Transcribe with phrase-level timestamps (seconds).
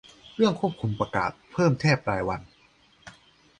[0.35, 2.41] เรื่องควบคุมประกาศเพิ่มแทบรายวัน